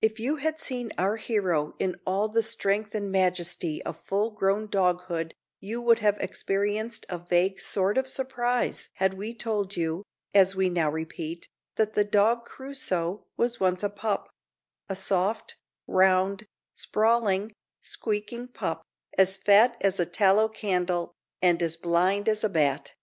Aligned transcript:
If 0.00 0.18
you 0.18 0.36
had 0.36 0.58
seen 0.58 0.94
our 0.96 1.16
hero 1.16 1.74
in 1.78 2.00
all 2.06 2.28
the 2.30 2.42
strength 2.42 2.94
and 2.94 3.12
majesty 3.12 3.82
of 3.82 4.00
full 4.00 4.30
grown 4.30 4.66
doghood, 4.66 5.32
you 5.60 5.82
would 5.82 5.98
have 5.98 6.18
experienced 6.20 7.04
a 7.10 7.18
vague 7.18 7.60
sort 7.60 7.98
of 7.98 8.08
surprise 8.08 8.88
had 8.94 9.12
we 9.12 9.34
told 9.34 9.76
you 9.76 10.04
as 10.32 10.56
we 10.56 10.70
now 10.70 10.90
repeat 10.90 11.50
that 11.76 11.92
the 11.92 12.02
dog 12.04 12.46
Crusoe 12.46 13.26
was 13.36 13.60
once 13.60 13.82
a 13.82 13.90
pup 13.90 14.30
a 14.88 14.96
soft, 14.96 15.56
round, 15.86 16.46
sprawling, 16.72 17.52
squeaking 17.82 18.48
pup, 18.48 18.80
as 19.18 19.36
fat 19.36 19.76
as 19.82 20.00
a 20.00 20.06
tallow 20.06 20.48
candle, 20.48 21.12
and 21.42 21.62
as 21.62 21.76
blind 21.76 22.26
as 22.26 22.42
a 22.42 22.48
bat. 22.48 22.94